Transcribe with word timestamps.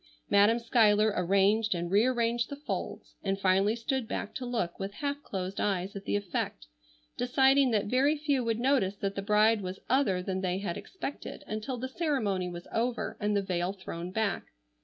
Madam 0.31 0.57
Schuyler 0.57 1.13
arranged 1.15 1.75
and 1.75 1.91
rearranged 1.91 2.49
the 2.49 2.55
folds, 2.55 3.13
and 3.23 3.39
finally 3.39 3.75
stood 3.75 4.07
back 4.07 4.33
to 4.33 4.47
look 4.47 4.79
with 4.79 4.93
half 4.95 5.21
closed 5.21 5.59
eyes 5.61 5.95
at 5.95 6.05
the 6.05 6.15
effect, 6.15 6.65
deciding 7.17 7.69
that 7.69 7.85
very 7.85 8.17
few 8.17 8.43
would 8.43 8.59
notice 8.59 8.95
that 8.95 9.13
the 9.13 9.21
bride 9.21 9.61
was 9.61 9.79
other 9.91 10.23
than 10.23 10.41
they 10.41 10.57
had 10.57 10.75
expected 10.75 11.43
until 11.45 11.77
the 11.77 11.87
ceremony 11.87 12.49
was 12.49 12.67
over 12.73 13.15
and 13.19 13.37
the 13.37 13.43
veil 13.43 13.73
thrown 13.73 14.09
back. 14.09 14.45